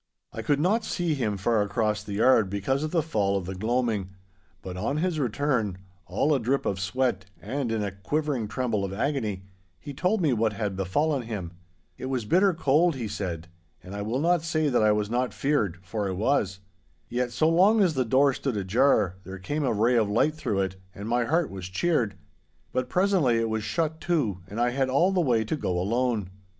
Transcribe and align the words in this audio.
I 0.33 0.41
could 0.41 0.59
not 0.59 0.83
see 0.83 1.13
him 1.13 1.37
far 1.37 1.61
across 1.61 2.01
the 2.03 2.13
yard 2.15 2.49
because 2.49 2.81
of 2.83 2.89
the 2.89 3.03
fall 3.03 3.37
of 3.37 3.45
the 3.45 3.53
gloaming, 3.53 4.09
but 4.63 4.75
on 4.75 4.97
his 4.97 5.19
return, 5.19 5.77
all 6.07 6.33
a 6.33 6.39
drip 6.39 6.65
of 6.65 6.79
sweat 6.79 7.25
and 7.39 7.71
in 7.71 7.83
a 7.83 7.91
quivering 7.91 8.47
tremble 8.47 8.83
of 8.83 8.93
agony, 8.93 9.43
he 9.79 9.93
told 9.93 10.19
me 10.19 10.33
what 10.33 10.53
had 10.53 10.75
befallen 10.75 11.21
him. 11.21 11.51
'It 11.99 12.07
was 12.07 12.25
bitter 12.25 12.51
cold,' 12.51 12.95
he 12.95 13.07
said, 13.07 13.47
'and 13.83 13.93
I 13.93 14.01
will 14.01 14.17
not 14.19 14.41
say 14.41 14.69
that 14.69 14.81
I 14.81 14.91
was 14.91 15.11
not 15.11 15.35
feared, 15.35 15.77
for 15.83 16.07
I 16.07 16.13
was. 16.13 16.61
Yet, 17.07 17.31
so 17.31 17.47
long 17.47 17.79
as 17.79 17.93
the 17.93 18.03
door 18.03 18.33
stood 18.33 18.57
ajar, 18.57 19.17
there 19.23 19.37
came 19.37 19.63
a 19.63 19.71
ray 19.71 19.97
of 19.97 20.09
light 20.09 20.33
through 20.33 20.61
it, 20.61 20.77
and 20.95 21.07
my 21.07 21.25
heart 21.25 21.51
was 21.51 21.69
cheered. 21.69 22.15
But 22.73 22.89
presently 22.89 23.37
it 23.37 23.49
was 23.49 23.63
shut 23.63 24.01
to, 24.01 24.39
and 24.47 24.59
I 24.59 24.71
had 24.71 24.89
all 24.89 25.11
the 25.11 25.21
way 25.21 25.43
to 25.45 25.55
go 25.55 25.77
alone. 25.77 26.31